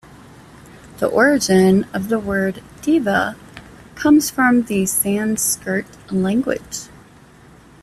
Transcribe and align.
The 0.97 1.05
origin 1.05 1.83
of 1.93 2.09
the 2.09 2.17
word 2.17 2.63
'deva' 2.81 3.35
comes 3.93 4.31
from 4.31 4.63
the 4.63 4.87
Sanskrit 4.87 5.85
language. 6.11 6.87